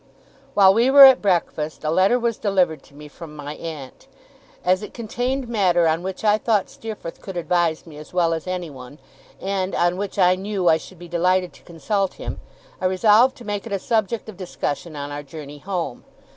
While 0.55 0.73
we 0.73 0.89
were 0.89 1.03
at 1.05 1.21
breakfast, 1.21 1.83
a 1.83 1.91
letter 1.91 2.17
was 2.17 2.39
delivered 2.39 2.81
to 2.85 2.95
me 2.95 3.07
from 3.07 3.35
my 3.35 3.53
aunt. 3.53 4.07
As 4.65 4.81
it 4.81 4.95
contained 4.95 5.47
matter 5.47 5.87
on 5.87 6.01
which 6.01 6.23
I 6.23 6.39
thought 6.39 6.71
Steerforth 6.71 7.21
could 7.21 7.37
advise 7.37 7.85
me 7.85 7.97
as 7.97 8.11
well 8.11 8.33
as 8.33 8.47
anyone, 8.47 8.97
and 9.39 9.75
on 9.75 9.97
which 9.97 10.17
I 10.17 10.33
knew 10.33 10.67
I 10.67 10.77
should 10.77 10.97
be 10.97 11.07
delighted 11.07 11.53
to 11.53 11.61
consult 11.61 12.15
him, 12.15 12.39
I 12.81 12.85
resolved 12.87 13.37
to 13.37 13.45
make 13.45 13.67
it 13.67 13.71
a 13.73 13.77
subject 13.77 14.27
of 14.27 14.37
discussion 14.37 14.95
on 14.95 15.11
our 15.11 15.21
journey 15.21 15.59
home. 15.59 16.03